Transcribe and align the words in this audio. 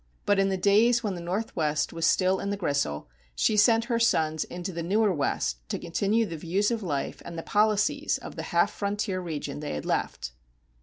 But 0.25 0.39
in 0.39 0.49
the 0.49 0.57
days 0.57 1.03
when 1.03 1.13
the 1.13 1.21
Northwest 1.21 1.93
was 1.93 2.07
still 2.07 2.39
in 2.39 2.49
the 2.49 2.57
gristle, 2.57 3.07
she 3.35 3.55
sent 3.55 3.85
her 3.85 3.99
sons 3.99 4.43
into 4.45 4.71
the 4.73 4.81
newer 4.81 5.13
West 5.13 5.59
to 5.69 5.77
continue 5.77 6.25
the 6.25 6.37
views 6.37 6.71
of 6.71 6.81
life 6.81 7.21
and 7.23 7.37
the 7.37 7.43
policies 7.43 8.17
of 8.17 8.35
the 8.35 8.41
half 8.49 8.71
frontier 8.71 9.21
region 9.21 9.59
they 9.59 9.75
had 9.75 9.85
left. 9.85 10.31